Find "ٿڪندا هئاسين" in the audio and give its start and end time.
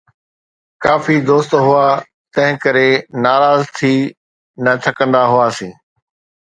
4.83-5.71